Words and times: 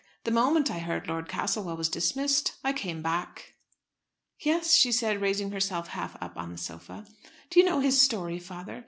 "The 0.23 0.31
moment 0.31 0.71
I 0.71 0.79
heard 0.79 1.07
Lord 1.07 1.29
Castlewell 1.29 1.77
was 1.77 1.87
dismissed, 1.87 2.53
I 2.63 2.73
came 2.73 3.03
back." 3.03 3.53
"Yes," 4.39 4.71
said 4.95 5.11
she, 5.13 5.17
raising 5.17 5.51
herself 5.51 5.89
half 5.89 6.17
up 6.19 6.35
on 6.39 6.51
the 6.51 6.57
sofa. 6.57 7.05
"Do 7.51 7.59
you 7.59 7.65
know 7.67 7.81
his 7.81 8.01
story, 8.01 8.39
father? 8.39 8.79